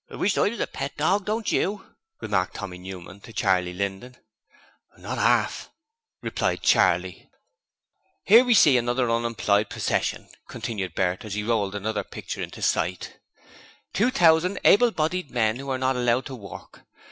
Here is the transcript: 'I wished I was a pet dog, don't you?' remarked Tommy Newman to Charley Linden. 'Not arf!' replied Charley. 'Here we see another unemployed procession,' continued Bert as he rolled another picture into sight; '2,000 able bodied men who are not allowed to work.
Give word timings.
'I 0.09 0.15
wished 0.15 0.35
I 0.35 0.49
was 0.49 0.59
a 0.59 0.65
pet 0.65 0.97
dog, 0.97 1.25
don't 1.25 1.51
you?' 1.51 1.85
remarked 2.21 2.55
Tommy 2.55 2.79
Newman 2.79 3.19
to 3.21 3.31
Charley 3.31 3.71
Linden. 3.71 4.17
'Not 4.97 5.19
arf!' 5.19 5.69
replied 6.23 6.63
Charley. 6.63 7.29
'Here 8.23 8.43
we 8.43 8.55
see 8.55 8.79
another 8.79 9.11
unemployed 9.11 9.69
procession,' 9.69 10.29
continued 10.47 10.95
Bert 10.95 11.23
as 11.23 11.35
he 11.35 11.43
rolled 11.43 11.75
another 11.75 12.03
picture 12.03 12.41
into 12.41 12.63
sight; 12.63 13.19
'2,000 13.93 14.57
able 14.65 14.89
bodied 14.89 15.29
men 15.29 15.57
who 15.57 15.69
are 15.69 15.77
not 15.77 15.95
allowed 15.95 16.25
to 16.25 16.35
work. 16.35 16.83